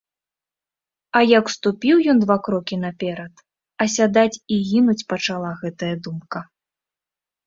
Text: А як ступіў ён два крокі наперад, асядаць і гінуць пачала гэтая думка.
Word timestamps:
А 1.17 1.19
як 1.39 1.45
ступіў 1.55 1.97
ён 2.13 2.17
два 2.25 2.37
крокі 2.47 2.75
наперад, 2.85 3.33
асядаць 3.85 4.39
і 4.55 4.57
гінуць 4.71 5.07
пачала 5.13 5.51
гэтая 5.61 5.91
думка. 6.09 6.39